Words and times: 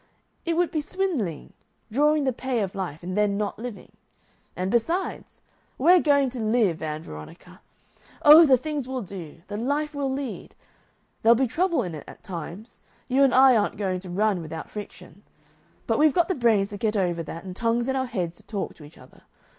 It 0.45 0.57
would 0.57 0.71
be 0.71 0.81
swindling. 0.81 1.53
Drawing 1.91 2.23
the 2.23 2.33
pay 2.33 2.61
of 2.61 2.73
life 2.73 3.03
and 3.03 3.15
then 3.15 3.37
not 3.37 3.59
living. 3.59 3.91
And 4.55 4.71
besides 4.71 5.41
We're 5.77 5.99
going 5.99 6.31
to 6.31 6.39
live, 6.39 6.81
Ann 6.81 7.03
Veronica! 7.03 7.61
Oh, 8.23 8.47
the 8.47 8.57
things 8.57 8.87
we'll 8.87 9.03
do, 9.03 9.43
the 9.47 9.57
life 9.57 9.93
we'll 9.93 10.11
lead! 10.11 10.55
There'll 11.21 11.35
be 11.35 11.45
trouble 11.45 11.83
in 11.83 11.93
it 11.93 12.05
at 12.07 12.23
times 12.23 12.79
you 13.07 13.21
and 13.23 13.31
I 13.31 13.55
aren't 13.55 13.77
going 13.77 13.99
to 13.99 14.09
run 14.09 14.41
without 14.41 14.71
friction. 14.71 15.21
But 15.85 15.99
we've 15.99 16.15
got 16.15 16.27
the 16.29 16.33
brains 16.33 16.69
to 16.71 16.77
get 16.77 16.97
over 16.97 17.21
that, 17.21 17.43
and 17.43 17.55
tongues 17.55 17.87
in 17.87 17.95
our 17.95 18.07
heads 18.07 18.37
to 18.37 18.43
talk 18.43 18.73
to 18.77 18.83
each 18.83 18.97
other. 18.97 19.21